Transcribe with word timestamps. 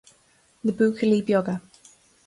Na 0.63 0.71
buachaillí 0.77 1.21
beaga 1.29 1.55